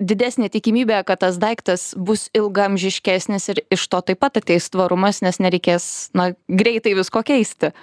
didesnė 0.00 0.48
tikimybė, 0.50 1.02
kad 1.04 1.20
tas 1.20 1.36
daiktas 1.36 1.90
bus 1.96 2.28
ilgamžiškesnis 2.36 3.50
ir 3.52 3.62
iš 3.70 3.86
to 3.92 4.00
taip 4.00 4.24
pat 4.24 4.40
ateis 4.40 4.70
tvarumas, 4.72 5.20
nes 5.20 5.38
nereikės 5.44 5.84
na, 6.16 6.32
greitai 6.48 6.96
visko 6.98 7.22
keisti. 7.26 7.74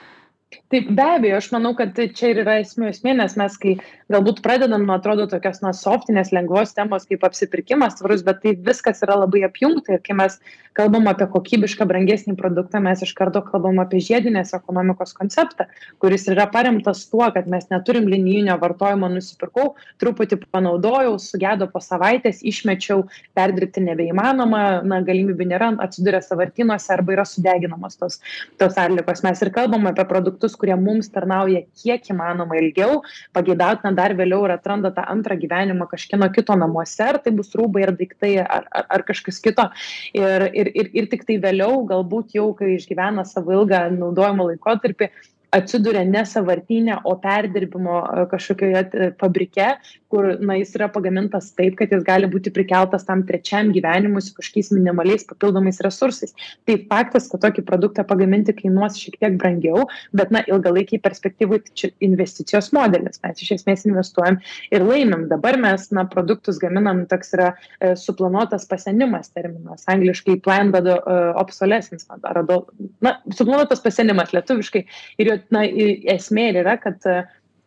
Taip, 0.67 0.89
be 0.91 1.03
abejo, 1.15 1.37
aš 1.39 1.45
manau, 1.53 1.69
kad 1.79 1.95
čia 1.95 2.33
ir 2.33 2.41
yra 2.41 2.57
esmė, 2.59 2.89
esmė, 2.91 3.13
nes 3.15 3.37
mes, 3.39 3.53
kai 3.61 3.77
galbūt 4.11 4.41
pradedam 4.43 4.83
nuo 4.83 4.97
atrodo 4.97 5.23
tokios, 5.31 5.61
na, 5.63 5.71
softinės, 5.71 6.33
lengvos 6.35 6.73
temos 6.75 7.05
kaip 7.07 7.23
apsipirkimas 7.23 7.95
tvarus, 8.01 8.25
bet 8.27 8.41
tai 8.43 8.51
viskas 8.65 8.99
yra 9.07 9.15
labai 9.21 9.45
apjungta 9.47 9.95
ir 9.95 10.01
kai 10.03 10.17
mes 10.19 10.35
kalbam 10.77 11.07
apie 11.09 11.25
kokybišką, 11.31 11.87
brangesnį 11.89 12.35
produktą, 12.37 12.81
mes 12.83 12.99
iš 13.05 13.13
karto 13.17 13.41
kalbam 13.45 13.79
apie 13.81 14.01
žiedinės 14.03 14.51
ekonomikos 14.57 15.15
konceptą, 15.17 15.69
kuris 16.03 16.27
yra 16.33 16.49
paremtas 16.51 17.05
tuo, 17.07 17.23
kad 17.33 17.47
mes 17.47 17.69
neturim 17.71 18.09
linijinio 18.11 18.59
vartojimo, 18.59 19.07
nusipirkau, 19.15 19.69
truputį 20.03 20.41
panaudojau, 20.51 21.15
sugedo 21.23 21.69
po 21.71 21.79
savaitės, 21.83 22.43
išmečiau, 22.43 23.05
perdirbti 23.39 23.85
nebeįmanoma, 23.87 24.65
na, 24.83 24.99
galimybių 25.07 25.49
nėra, 25.53 25.71
atsiduria 25.87 26.21
savartinuose 26.25 26.93
arba 26.93 27.15
yra 27.15 27.25
sudeginamos 27.27 27.97
tos, 27.97 28.19
tos 28.59 28.77
atlikos. 28.77 29.23
Mes 29.25 29.41
ir 29.47 29.53
kalbam 29.55 29.87
apie 29.89 30.05
produktus, 30.11 30.56
kurie 30.59 30.75
mums 30.79 31.09
tarnauja 31.13 31.63
kiek 31.81 32.09
įmanoma 32.11 32.57
ilgiau, 32.59 33.01
pageidautina 33.37 33.93
dar 33.97 34.15
vėliau 34.17 34.45
ir 34.47 34.55
atranda 34.57 34.91
tą 34.95 35.05
antrą 35.11 35.37
gyvenimą 35.39 35.87
kažkieno 35.91 36.29
kito 36.35 36.57
namuose, 36.59 37.03
ar 37.07 37.21
tai 37.23 37.33
bus 37.37 37.53
rūbai 37.57 37.87
ar 37.87 37.93
daiktai 37.97 38.33
ar, 38.43 38.67
ar, 38.71 38.89
ar 38.97 39.05
kažkas 39.07 39.41
kito. 39.43 39.69
Ir, 40.17 40.49
ir, 40.53 40.71
ir, 40.73 40.91
ir 41.01 41.09
tik 41.11 41.25
tai 41.27 41.39
vėliau, 41.43 41.83
galbūt 41.89 42.35
jau, 42.37 42.51
kai 42.57 42.75
išgyvena 42.75 43.25
savo 43.27 43.55
ilgą 43.61 43.87
naudojimo 43.95 44.51
laikotarpį, 44.51 45.11
atsiduria 45.55 46.03
ne 46.07 46.23
savartinė, 46.27 46.97
o 47.07 47.15
perdirbimo 47.21 47.99
e, 48.03 48.25
kažkokioje 48.31 48.81
e, 48.83 49.07
fabrike, 49.19 49.67
kur 50.11 50.29
na, 50.43 50.57
jis 50.59 50.73
yra 50.77 50.87
pagamintas 50.91 51.49
taip, 51.55 51.77
kad 51.79 51.91
jis 51.93 52.03
gali 52.07 52.27
būti 52.31 52.51
prikeltas 52.55 53.05
tam 53.07 53.23
trečiam 53.27 53.71
gyvenimui 53.75 54.23
su 54.23 54.35
kažkokiais 54.37 54.71
minimaliais 54.75 55.27
papildomais 55.27 55.79
resursais. 55.83 56.35
Tai 56.67 56.77
faktas, 56.91 57.29
kad 57.31 57.43
tokį 57.45 57.63
produktą 57.67 58.05
pagaminti 58.07 58.55
kainuos 58.55 58.99
šiek 58.99 59.19
tiek 59.21 59.37
brangiau, 59.39 59.85
bet 60.15 60.33
na, 60.35 60.43
ilgalaikiai 60.47 61.01
perspektyvai 61.03 61.61
tai 61.63 61.75
čia 61.81 61.91
investicijos 62.03 62.71
modelis. 62.75 63.21
Mes 63.23 63.43
iš 63.43 63.55
esmės 63.59 63.87
investuojam 63.87 64.41
ir 64.71 64.85
laimim. 64.87 65.27
Dabar 65.31 65.59
mes 65.63 65.89
na, 65.95 66.05
produktus 66.11 66.59
gaminam, 66.63 67.05
toks 67.09 67.33
yra 67.37 67.53
e, 67.53 67.93
suplanuotas 67.99 68.67
pasenimas 68.67 69.31
terminas, 69.35 69.87
angliškai 69.91 70.37
planned 70.43 70.75
uh, 70.77 71.31
obsolescence, 71.39 72.05
na, 73.03 73.13
suplanuotas 73.33 73.81
pasenimas 73.83 74.33
lietuviškai. 74.35 74.83
Ir 75.21 75.31
jo 75.31 75.36
na 75.53 75.63
esmė 76.17 76.51
yra 76.61 76.77
kad 76.81 77.03
e, 77.09 77.21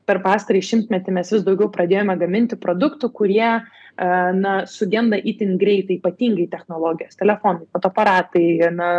per 0.09 0.21
pastarąjį 0.25 0.67
šimtmetį 0.67 1.15
mes 1.15 1.31
vis 1.35 1.45
daugiau 1.47 1.71
pradėjome 1.73 2.17
gaminti 2.21 2.59
produktų 2.61 3.11
kurie 3.15 3.47
e, 3.51 3.61
na 4.39 4.55
sugenda 4.71 5.19
itin 5.33 5.57
greitai 5.61 5.99
ypatingai 5.99 6.49
technologijos 6.53 7.19
telefonai 7.21 7.69
fotoaparatai 7.75 8.47
na 8.77 8.91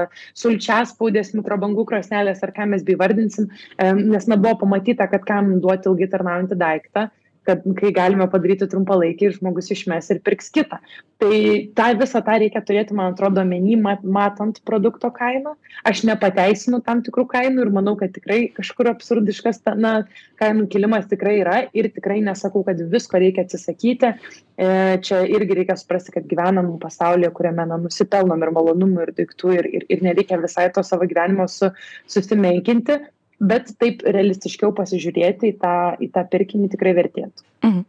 sulčiaspaudės 0.43 1.33
mikrobangų 1.37 1.87
krosnelės 1.89 2.43
ar 2.45 2.53
ką 2.55 2.69
mes 2.73 2.85
beįvardinsim 2.87 3.49
e, 3.51 3.91
nes 3.99 4.29
na 4.31 4.39
buvo 4.39 4.61
pamatyta 4.65 5.09
kad 5.11 5.27
kam 5.27 5.57
duoti 5.63 5.91
ilgai 5.91 6.11
tarnaujantį 6.15 6.61
daiktą 6.65 7.09
kad 7.47 7.63
kai 7.77 7.89
galime 7.95 8.27
padaryti 8.29 8.67
trumpalaikį 8.69 9.27
ir 9.27 9.37
žmogus 9.37 9.71
išmes 9.73 10.11
ir 10.13 10.19
pirks 10.25 10.51
kitą. 10.53 10.77
Tai 11.21 11.37
tą 11.77 11.87
visą 11.99 12.21
tą 12.25 12.35
reikia 12.41 12.61
turėti, 12.65 12.95
man 12.97 13.13
atrodo, 13.13 13.43
menį, 13.45 13.75
matant 13.81 14.57
produkto 14.65 15.11
kainą. 15.13 15.53
Aš 15.87 16.03
nepateisinu 16.09 16.81
tam 16.85 17.03
tikrų 17.05 17.27
kainų 17.33 17.65
ir 17.65 17.71
manau, 17.73 17.93
kad 17.99 18.13
tikrai 18.15 18.39
kažkur 18.55 18.89
absurdiškas 18.93 19.61
na, 19.77 19.93
kainų 20.41 20.67
kilimas 20.73 21.05
tikrai 21.09 21.39
yra 21.43 21.57
ir 21.77 21.89
tikrai 21.93 22.19
nesakau, 22.25 22.63
kad 22.65 22.81
visko 22.93 23.21
reikia 23.21 23.45
atsisakyti. 23.45 24.13
E, 24.61 24.67
čia 25.05 25.23
irgi 25.29 25.61
reikia 25.61 25.77
suprasti, 25.77 26.13
kad 26.17 26.29
gyvenam 26.29 26.73
pasaulyje, 26.81 27.33
kuriame 27.37 27.65
na, 27.69 27.79
nusipelnom 27.81 28.41
ir 28.41 28.53
malonumų 28.57 29.07
ir 29.07 29.15
daiktų 29.21 29.57
ir, 29.57 29.71
ir, 29.79 29.87
ir 29.93 30.05
nereikia 30.05 30.41
visai 30.41 30.69
to 30.73 30.85
savo 30.85 31.09
gyvenimo 31.09 31.49
su, 31.49 31.69
susimenkinti 32.09 33.01
bet 33.41 33.73
taip 33.81 34.03
realistiškiau 34.05 34.71
pasižiūrėti 34.77 35.51
į 35.51 35.57
tą, 35.61 35.75
į 35.97 36.11
tą 36.13 36.23
pirkinį 36.29 36.69
tikrai 36.75 36.93
vertėtų. 36.97 37.47
Mhm. 37.65 37.81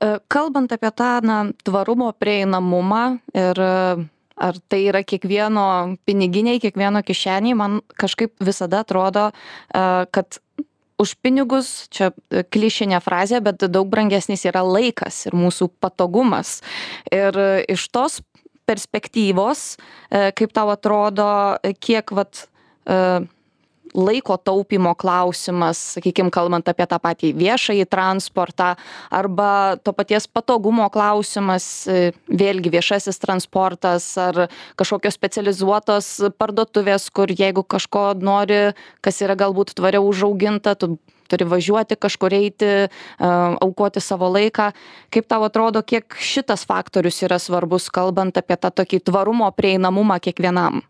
E, 0.00 0.10
kalbant 0.32 0.72
apie 0.72 0.90
tą 0.96 1.18
na, 1.26 1.38
tvarumo 1.66 2.10
prieinamumą 2.16 3.18
ir 3.36 3.60
e, 3.60 3.70
ar 4.38 4.58
tai 4.70 4.80
yra 4.86 5.02
kiekvieno 5.02 5.98
piniginiai, 6.08 6.60
kiekvieno 6.62 7.02
kišeniai, 7.04 7.56
man 7.58 7.80
kažkaip 8.00 8.36
visada 8.40 8.84
atrodo, 8.86 9.28
e, 9.30 9.84
kad 10.14 10.40
už 10.98 11.14
pinigus, 11.22 11.86
čia 11.94 12.10
klišinė 12.30 12.98
frazė, 13.04 13.38
bet 13.44 13.62
daug 13.70 13.86
brangesnis 13.90 14.42
yra 14.48 14.64
laikas 14.66 15.28
ir 15.28 15.36
mūsų 15.38 15.68
patogumas. 15.78 16.58
Ir 17.14 17.38
iš 17.70 17.84
tos 17.94 18.18
perspektyvos, 18.66 19.76
kaip 20.10 20.50
tau 20.52 20.72
atrodo, 20.74 21.28
kiek 21.78 22.10
vat, 22.18 22.42
laiko 23.94 24.36
taupymo 24.36 24.94
klausimas 24.98 25.80
sakykim 25.96 26.30
kalbant 26.34 26.68
apie 26.68 26.86
tą 26.90 26.98
patį 27.02 27.32
viešąjį 27.38 27.86
transportą 27.90 28.74
arba 29.10 29.76
to 29.82 29.92
paties 29.96 30.28
patogumo 30.30 30.88
klausimas 30.92 31.86
e, 31.88 32.12
vėlgi 32.28 32.72
viešasis 32.74 33.20
transportas 33.22 34.10
ar 34.20 34.46
kažkokios 34.78 35.18
specializuotos 35.18 36.10
parduotuvės 36.38 37.08
kur 37.14 37.32
jeigu 37.32 37.64
kažko 37.64 38.10
nori 38.20 38.72
kas 39.04 39.22
yra 39.24 39.38
galbūt 39.38 39.76
tvariau 39.78 40.08
užauginta 40.08 40.76
tu 40.78 40.96
turi 41.28 41.44
važiuoti 41.44 41.96
kažkur 42.00 42.34
eiti 42.34 42.66
e, 42.66 42.88
aukoti 43.20 44.00
savo 44.00 44.30
laiką. 44.32 44.70
Kaip 45.12 45.28
tau 45.28 45.44
atrodo 45.44 45.82
kiek 45.84 46.16
šitas 46.16 46.64
faktorius 46.68 47.20
yra 47.26 47.36
svarbus 47.42 47.90
kalbant 47.92 48.40
apie 48.40 48.56
tą 48.56 48.72
tokį 48.82 49.04
tvarumo 49.10 49.50
prieinamumą 49.52 50.20
kiekvienam 50.24 50.82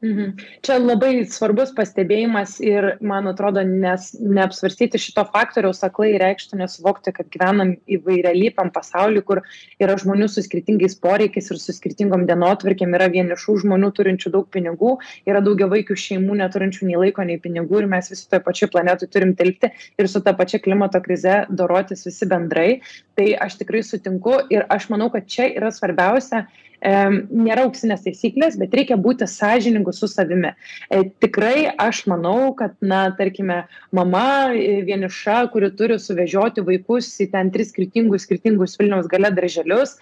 Mhm. 0.00 0.38
Čia 0.64 0.78
labai 0.80 1.26
svarbus 1.28 1.74
pastebėjimas 1.76 2.54
ir, 2.64 2.86
man 3.04 3.26
atrodo, 3.28 3.60
nes 3.68 4.06
neapsvarstyti 4.16 4.96
šito 4.96 5.26
faktoriaus 5.28 5.82
aklai 5.84 6.14
reikštų 6.22 6.56
nesuvokti, 6.62 7.12
kad 7.18 7.28
gyvenam 7.28 7.74
įvairialypam 7.84 8.70
pasauliu, 8.72 9.20
kur 9.28 9.42
yra 9.76 9.98
žmonių 10.00 10.30
su 10.32 10.40
skirtingais 10.46 10.96
poreikiais 11.04 11.50
ir 11.52 11.60
su 11.60 11.74
skirtingom 11.76 12.24
dienotvarkėm, 12.30 12.96
yra 12.96 13.10
vienišų 13.12 13.58
žmonių 13.66 13.90
turinčių 13.98 14.32
daug 14.38 14.48
pinigų, 14.56 14.94
yra 15.28 15.44
daugia 15.44 15.68
vaikių 15.68 15.98
šeimų 16.06 16.38
neturinčių 16.40 16.88
nei 16.88 16.96
laiko, 17.04 17.28
nei 17.28 17.36
pinigų 17.44 17.82
ir 17.82 17.90
mes 17.92 18.08
visi 18.08 18.24
toje 18.32 18.40
pačioje 18.48 18.72
planetoje 18.72 19.12
turim 19.12 19.36
tilpti 19.36 19.68
ir 20.00 20.08
su 20.08 20.24
ta 20.24 20.32
pačia 20.32 20.62
klimato 20.64 21.04
krize 21.04 21.42
dorotis 21.52 22.08
visi 22.08 22.30
bendrai. 22.30 22.80
Tai 23.20 23.28
aš 23.44 23.60
tikrai 23.60 23.84
sutinku 23.84 24.38
ir 24.48 24.64
aš 24.72 24.88
manau, 24.88 25.12
kad 25.12 25.28
čia 25.28 25.52
yra 25.52 25.68
svarbiausia 25.76 26.46
nėra 26.80 27.66
auksinės 27.66 28.04
taisyklės, 28.06 28.56
bet 28.60 28.74
reikia 28.74 28.96
būti 28.96 29.26
sąžiningu 29.28 29.92
su 29.92 30.08
savimi. 30.08 30.52
E, 30.90 31.02
tikrai 31.20 31.70
aš 31.78 32.06
manau, 32.10 32.54
kad, 32.56 32.74
na, 32.80 33.10
tarkime, 33.16 33.66
mama 33.92 34.54
e, 34.54 34.80
vieniša, 34.86 35.50
kuri 35.52 35.70
turi 35.76 35.98
suvežioti 36.00 36.64
vaikus 36.64 37.10
į 37.20 37.30
ten 37.34 37.50
tris 37.52 37.72
skirtingus, 37.74 38.24
skirtingus 38.24 38.78
Vilniaus 38.80 39.08
gale 39.10 39.28
darželius, 39.34 39.96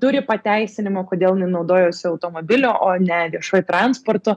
turi 0.00 0.20
pateisinimą, 0.24 1.02
kodėl 1.10 1.36
nenaudojosi 1.40 2.06
automobilio, 2.10 2.70
o 2.84 2.92
ne 3.02 3.26
viešuoju 3.32 3.66
transportu. 3.66 4.36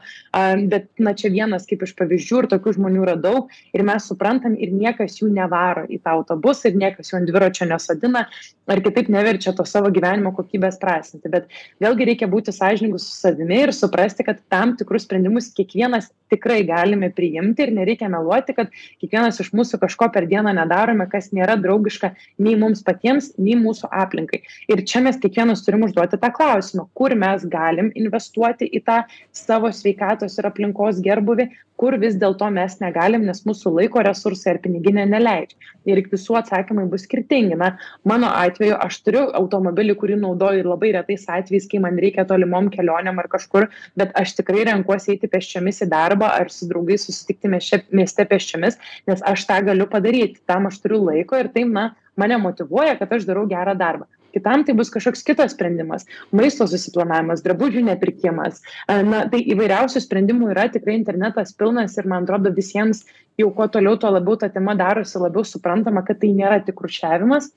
Bet, 0.71 0.89
na, 0.97 1.13
čia 1.17 1.31
vienas 1.33 1.67
kaip 1.69 1.83
iš 1.85 1.93
pavyzdžių 1.99 2.43
ir 2.43 2.49
tokių 2.53 2.75
žmonių 2.79 3.03
yra 3.05 3.15
daug 3.19 3.51
ir 3.75 3.85
mes 3.85 4.07
suprantam 4.09 4.55
ir 4.57 4.73
niekas 4.73 5.19
jų 5.21 5.29
nevaro 5.35 5.85
į 5.89 6.01
tą 6.03 6.17
autobusą 6.17 6.71
ir 6.71 6.79
niekas 6.81 7.11
jų 7.11 7.19
ant 7.19 7.29
dviračio 7.29 7.69
nesodina 7.69 8.25
ar 8.69 8.81
kitaip 8.85 9.09
neverčia 9.09 9.53
to 9.57 9.65
savo 9.65 9.89
gyvenimo 9.93 10.31
kokybės 10.38 10.77
prasinti. 10.81 11.31
Bet 11.31 11.49
vėlgi 11.84 12.08
reikia 12.12 12.30
būti 12.32 12.54
sąžiningu 12.56 13.00
su 13.01 13.12
savimi 13.13 13.62
ir 13.66 13.74
suprasti, 13.75 14.25
kad 14.28 14.42
tam 14.51 14.75
tikrus 14.80 15.06
sprendimus 15.08 15.51
kiekvienas 15.56 16.10
tikrai 16.30 16.62
galime 16.68 17.10
priimti 17.16 17.66
ir 17.66 17.74
nereikia 17.75 18.10
meluoti, 18.12 18.56
kad 18.58 18.74
kiekvienas 19.01 19.39
iš 19.44 19.51
mūsų 19.56 19.80
kažko 19.82 20.10
per 20.13 20.28
dieną 20.30 20.54
nedarome, 20.58 21.08
kas 21.12 21.32
nėra 21.36 21.58
draugiška 21.62 22.12
nei 22.42 22.56
mums 22.60 22.84
patiems, 22.86 23.32
nei 23.38 23.58
mūsų 23.60 23.89
aplinkai. 24.04 24.44
Ir 24.70 24.84
čia 24.89 25.04
mes 25.06 25.18
kiekvienas 25.22 25.66
turim 25.66 25.88
užduoti 25.88 26.22
tą 26.22 26.32
klausimą, 26.36 26.89
kur 26.98 27.16
mes 27.18 27.48
galim 27.50 27.94
investuoti 27.96 28.70
į 28.70 28.84
tą 28.86 29.01
savo 29.36 29.74
sveikatos 29.74 30.38
ir 30.39 30.50
aplinkos 30.50 31.01
gerbuvi, 31.06 31.50
kur 31.80 31.96
vis 31.96 32.18
dėlto 32.20 32.50
mes 32.51 32.75
negalim, 32.84 33.24
nes 33.28 33.39
mūsų 33.48 33.72
laiko 33.78 34.04
resursai 34.04 34.56
ar 34.56 34.60
piniginė 34.63 35.06
neleidžia. 35.08 35.56
Ir 35.88 36.01
visų 36.12 36.36
atsakymai 36.42 36.86
bus 36.92 37.06
skirtingi. 37.08 37.56
Na, 37.60 37.70
mano 38.04 38.28
atveju 38.36 38.75
aš 38.84 39.00
turiu 39.06 39.22
automobilį, 39.39 39.96
kurį 40.01 40.20
naudoju 40.20 40.60
ir 40.60 40.68
labai 40.68 40.92
retais 40.98 41.24
atvejais 41.24 41.49
atvejais, 41.50 41.68
kai 41.70 41.82
man 41.82 41.98
reikia 41.98 42.25
tolimom 42.27 42.70
kelionėm 42.70 43.20
ar 43.20 43.27
kažkur, 43.32 43.70
bet 43.98 44.13
aš 44.15 44.36
tikrai 44.38 44.68
renkuosi 44.70 45.15
eiti 45.15 45.27
pėsčiomis 45.27 45.82
į 45.84 45.89
darbą 45.89 46.29
ar 46.29 46.50
su 46.53 46.68
draugais 46.70 47.06
susitikti 47.06 47.50
mieste 47.50 48.25
pėsčiomis, 48.29 48.77
nes 49.10 49.25
aš 49.25 49.48
tą 49.50 49.63
galiu 49.65 49.89
padaryti, 49.89 50.39
tam 50.46 50.70
aš 50.70 50.79
turiu 50.84 51.01
laiko 51.10 51.39
ir 51.39 51.50
tai, 51.53 51.65
na, 51.65 51.91
mane 52.20 52.38
motivuoja, 52.38 52.98
kad 53.00 53.12
aš 53.13 53.25
darau 53.25 53.48
gerą 53.50 53.75
darbą. 53.77 54.06
Kitam 54.29 54.62
tai 54.62 54.75
bus 54.77 54.91
kažkoks 54.94 55.24
kitas 55.25 55.56
sprendimas 55.56 56.03
maisto 56.29 56.68
susiplanavimas 56.70 57.41
drabužių 57.41 57.82
nepirkimas. 57.88 58.60
Na 58.86 59.24
tai 59.32 59.39
įvairiausių 59.56 60.03
sprendimų 60.03 60.51
yra 60.53 60.68
tikrai 60.70 61.00
internetas 61.00 61.56
pilnas 61.58 61.98
ir 61.98 62.06
man 62.06 62.27
atrodo 62.27 62.53
visiems 62.53 63.08
jau 63.41 63.50
kuo 63.56 63.65
toliau 63.74 63.98
tuo 63.98 64.12
labiau 64.13 64.38
ta 64.38 64.51
tema 64.53 64.75
darosi 64.77 65.18
labiau 65.18 65.41
suprantama 65.41 66.06
kad 66.06 66.22
tai 66.22 66.29
nėra 66.38 66.62
tik 66.62 66.77
rūšiavimas 66.86 67.50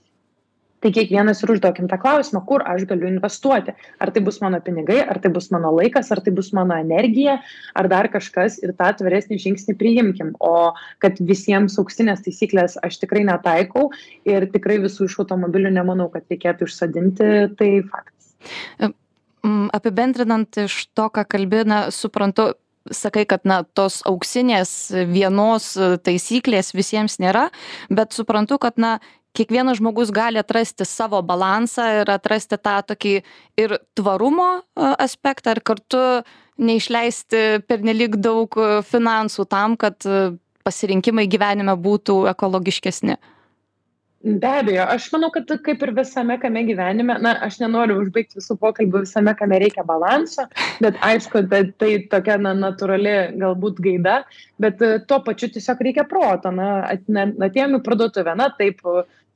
tai 0.82 0.92
kiekvienas 0.94 1.42
ir 1.42 1.52
užduokim 1.54 1.88
tą 1.90 1.98
klausimą 2.02 2.42
kur 2.48 2.64
aš 2.68 2.86
galiu 2.90 3.08
investuoti? 3.10 3.74
Ar 4.02 4.12
tai 4.14 4.22
bus 4.24 4.40
mano 4.42 4.60
pinigai 4.64 5.00
ar 5.02 5.20
tai 5.22 5.32
bus 5.34 5.50
mano 5.54 5.72
laikas 5.76 6.10
ar 6.14 6.22
tai 6.24 6.34
bus 6.34 6.52
mano 6.56 6.78
energija 6.78 7.38
ar 7.78 7.88
dar 7.92 8.10
kažkas 8.12 8.58
ir 8.62 8.74
tą 8.78 8.90
tvaresnį 8.98 9.38
žingsnį 9.42 9.76
priimkim. 9.80 10.34
O 10.40 10.72
kad 11.02 11.20
visiems 11.20 11.78
auksinės 11.80 12.24
taisyklės 12.26 12.78
aš 12.82 12.98
tikrai 13.02 13.24
netaikau 13.28 13.90
ir 14.28 14.48
tikrai 14.52 14.80
visų 14.82 15.10
iš 15.10 15.20
automobilių 15.24 15.72
nemanau 15.78 16.10
kad 16.12 16.26
reikėtų 16.30 16.68
išsodinti 16.68 17.30
tai 17.58 17.70
faktas. 17.86 18.92
Apibendrinant 19.72 20.58
iš 20.66 20.84
to 20.94 21.08
ką 21.14 21.24
kalbi 21.26 21.64
na 21.66 21.86
suprantu 21.94 22.52
sakai 22.90 23.24
kad 23.28 23.46
na 23.46 23.62
tos 23.62 24.00
auksinės 24.08 24.90
vienos 25.10 25.72
taisyklės 26.02 26.72
visiems 26.74 27.18
nėra 27.22 27.48
bet 27.90 28.14
suprantu 28.16 28.58
kad 28.62 28.78
na 28.80 28.96
kiekvienas 29.36 29.80
žmogus 29.80 30.12
gali 30.14 30.40
atrasti 30.40 30.86
savo 30.88 31.22
balansą 31.24 31.88
ir 32.02 32.12
atrasti 32.12 32.58
tą 32.60 32.78
tokį 32.92 33.14
ir 33.60 33.76
tvarumo 33.98 34.50
aspektą 34.76 35.56
ir 35.56 35.62
kartu 35.64 36.04
neišleisti 36.62 37.62
pernelyg 37.66 38.18
daug 38.20 38.56
finansų 38.88 39.48
tam, 39.48 39.76
kad 39.80 40.04
pasirinkimai 40.62 41.26
gyvenime 41.30 41.74
būtų 41.88 42.22
ekologiškesni. 42.32 43.16
Be 44.22 44.46
abejo, 44.46 44.84
aš 44.86 45.08
manau, 45.10 45.32
kad 45.34 45.48
kaip 45.66 45.80
ir 45.82 45.90
visame 45.96 46.36
kame 46.38 46.60
gyvenime, 46.68 47.16
na, 47.18 47.32
aš 47.42 47.56
nenoriu 47.58 47.96
užbaigti 48.04 48.38
visų 48.38 48.54
pokalbių 48.60 49.00
visame 49.02 49.32
kame 49.34 49.58
reikia 49.58 49.82
balanso, 49.82 50.44
bet 50.78 51.00
aišku, 51.02 51.42
tai, 51.50 51.64
tai 51.82 51.88
tokia 52.12 52.36
na, 52.38 52.52
natūrali 52.54 53.16
galbūt 53.40 53.80
gaida, 53.82 54.20
bet 54.62 54.78
tuo 55.10 55.18
pačiu 55.26 55.50
tiesiog 55.50 55.82
reikia 55.82 56.06
proto, 56.06 56.54
na, 56.54 56.68
atėjom 56.86 57.80
į 57.80 57.82
parduotuvę, 57.88 58.36
na, 58.38 58.46
taip, 58.60 58.78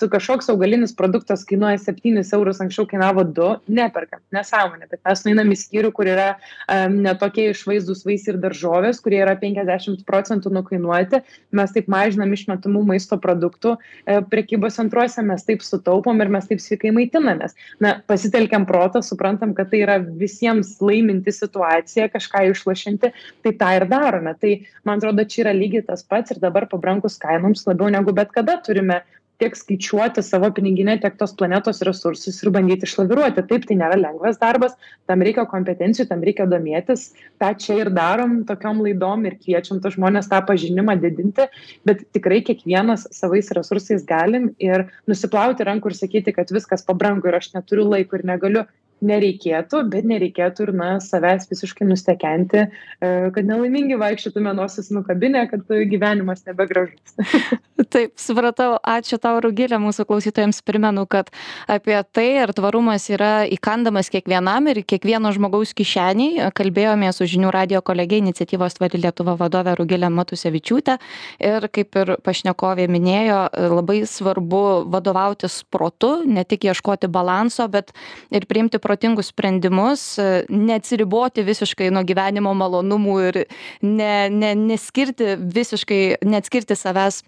tu 0.00 0.08
kažkoks 0.12 0.50
augalinis 0.52 0.94
produktas 0.96 1.44
kainuoja 1.48 1.78
7 1.80 2.20
eurus, 2.36 2.60
anksčiau 2.60 2.86
kainavo 2.88 3.24
2, 3.24 3.48
neperkam, 3.78 4.20
nesąmonė, 4.34 4.88
bet 4.90 5.00
mes 5.06 5.24
nueinam 5.24 5.52
į 5.52 5.58
skyrių, 5.62 5.92
kur 5.96 6.10
yra 6.10 6.26
um, 6.36 6.98
netokie 7.06 7.48
išvaizdus 7.52 8.04
vaisiai 8.06 8.34
ir 8.34 8.40
daržovės, 8.42 9.00
kurie 9.04 9.22
yra 9.24 9.36
50 9.40 10.04
procentų 10.08 10.52
nukainuoti, 10.58 11.22
mes 11.56 11.74
taip 11.74 11.88
mažinam 11.92 12.34
išmetamų 12.36 12.84
maisto 12.90 13.18
produktų 13.20 13.76
e, 13.76 14.20
prekybos 14.30 14.76
centruose, 14.78 15.24
mes 15.24 15.44
taip 15.46 15.64
sutaupom 15.64 16.20
ir 16.20 16.32
mes 16.32 16.48
taip 16.50 16.60
sveikai 16.62 16.92
maitinamės. 16.96 17.56
Na, 17.82 17.96
pasitelkiam 18.10 18.66
protą, 18.68 19.02
suprantam, 19.04 19.54
kad 19.56 19.72
tai 19.72 19.82
yra 19.86 19.98
visiems 20.00 20.76
laiminti 20.84 21.32
situacija, 21.32 22.10
kažką 22.12 22.46
išlašinti, 22.52 23.12
tai 23.46 23.54
tą 23.56 23.72
ir 23.80 23.88
darome. 23.90 24.36
Tai 24.40 24.54
man 24.88 25.00
atrodo, 25.00 25.24
čia 25.28 25.46
yra 25.46 25.56
lygiai 25.56 25.86
tas 25.88 26.04
pats 26.06 26.34
ir 26.34 26.42
dabar 26.42 26.68
pabrankus 26.70 27.18
kainoms 27.22 27.64
labiau 27.68 27.90
negu 27.92 28.14
bet 28.16 28.32
kada 28.34 28.58
turime 28.64 29.02
tiek 29.40 29.56
skaičiuoti 29.56 30.22
savo 30.24 30.48
piniginę, 30.54 30.96
tiek 31.00 31.16
tos 31.20 31.34
planetos 31.36 31.82
resursus 31.86 32.38
ir 32.42 32.50
bandyti 32.54 32.88
išlaviruoti. 32.88 33.44
Taip, 33.50 33.66
tai 33.68 33.76
nėra 33.80 33.98
lengvas 34.00 34.40
darbas, 34.40 34.76
tam 35.10 35.24
reikia 35.26 35.46
kompetencijų, 35.50 36.08
tam 36.10 36.24
reikia 36.26 36.48
domėtis, 36.50 37.10
tą 37.42 37.52
čia 37.60 37.80
ir 37.82 37.92
darom 37.96 38.38
tokiom 38.48 38.80
laidom 38.86 39.26
ir 39.28 39.36
kviečiam 39.42 39.82
tos 39.84 39.98
žmonės 39.98 40.30
tą 40.32 40.40
pažinimą 40.48 40.96
didinti, 41.02 41.48
bet 41.88 42.06
tikrai 42.16 42.40
kiekvienas 42.46 43.08
savais 43.16 43.52
resursais 43.56 44.06
galim 44.08 44.50
ir 44.62 44.88
nusiplauti 45.10 45.68
rankų 45.68 45.92
ir 45.92 46.00
sakyti, 46.00 46.36
kad 46.36 46.52
viskas 46.54 46.84
pabrango 46.86 47.28
ir 47.28 47.38
aš 47.40 47.52
neturiu 47.56 47.88
laiko 47.92 48.18
ir 48.18 48.26
negaliu 48.32 48.66
nereikėtų, 49.04 49.82
bet 49.92 50.06
nereikėtų 50.08 50.68
ir, 50.68 50.72
na, 50.76 50.88
savęs 51.04 51.48
visiškai 51.50 51.86
nustekenti, 51.88 52.64
e, 52.66 53.10
kad 53.34 53.48
nelaimingi 53.48 53.98
vaikščiotume 54.00 54.54
nosis 54.56 54.88
nukabinę, 54.94 55.44
kad 55.50 55.68
gyvenimas 55.90 56.46
nebegražus. 56.48 57.16
Taip, 57.92 58.14
supratau, 58.20 58.78
ačiū 58.80 59.18
tau, 59.20 59.36
Rugilė, 59.44 59.76
mūsų 59.82 60.06
klausytojams 60.08 60.62
primenu, 60.64 61.04
kad 61.10 61.28
apie 61.70 61.98
tai, 62.16 62.28
ar 62.40 62.54
tvarumas 62.56 63.04
yra 63.12 63.44
įkandamas 63.52 64.08
kiekvienam 64.12 64.70
ir 64.72 64.80
kiekvieno 64.80 65.28
žmogaus 65.36 65.74
kišeniai, 65.76 66.48
kalbėjome 66.56 67.12
su 67.12 67.28
žinių 67.28 67.52
radio 67.52 67.82
kolegė 67.84 68.22
iniciatyvos 68.22 68.78
Tvari 68.78 69.02
Lietuva 69.02 69.36
vadovė 69.36 69.76
Rugilė 69.76 70.08
Matusevičiūtė 70.08 70.96
ir 71.44 71.68
kaip 71.68 72.00
ir 72.00 72.14
pašnekovė 72.24 72.88
minėjo, 72.90 73.42
labai 73.76 74.00
svarbu 74.08 74.64
vadovautis 74.92 75.60
protu, 75.68 76.22
ne 76.24 76.46
tik 76.48 76.64
ieškoti 76.70 77.12
balanso, 77.12 77.68
bet 77.68 77.92
ir 78.32 78.48
priimti 78.48 78.80
protingus 78.86 79.32
sprendimus, 79.34 80.08
neatsiriboti 80.48 81.44
visiškai 81.46 81.90
nuo 81.94 82.06
gyvenimo 82.06 82.54
malonumų 82.56 83.16
ir 83.28 83.40
ne, 83.82 84.12
ne, 84.30 84.54
neskirti 84.54 85.34
visiškai, 85.58 86.02
neatskirti 86.24 86.78
savęs 86.78 87.24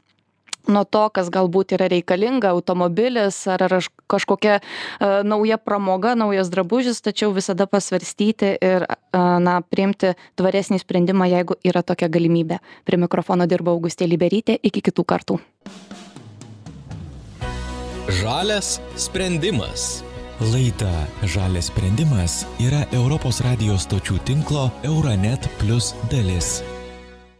nuo 0.68 0.84
to, 0.84 1.04
kas 1.14 1.30
galbūt 1.32 1.74
yra 1.76 1.88
reikalinga, 1.90 2.52
automobilis 2.52 3.40
ar, 3.50 3.64
ar 3.66 3.88
kažkokia 4.10 4.58
uh, 4.60 5.20
nauja 5.26 5.58
pramoga, 5.60 6.14
naujas 6.18 6.52
drabužis, 6.52 7.00
tačiau 7.04 7.32
visada 7.36 7.68
pasvarstyti 7.70 8.54
ir 8.56 8.86
uh, 8.88 9.38
na, 9.42 9.58
priimti 9.64 10.14
tvaresnį 10.40 10.80
sprendimą, 10.82 11.28
jeigu 11.32 11.58
yra 11.66 11.82
tokia 11.82 12.10
galimybė. 12.12 12.60
Prie 12.88 13.00
mikrofono 13.00 13.48
dirba 13.50 13.74
Augustė 13.74 14.08
Liberytė, 14.10 14.58
iki 14.62 14.84
kitų 14.90 15.06
kartų. 15.08 15.40
Žalias 18.20 18.78
sprendimas. 18.96 20.07
Laida 20.40 21.06
Žalias 21.22 21.66
sprendimas 21.66 22.44
yra 22.62 22.84
Europos 22.94 23.40
radijos 23.42 23.88
stočių 23.88 24.20
tinklo 24.22 24.68
Euronet 24.86 25.50
Plus 25.58 25.94
dalis. 26.12 26.60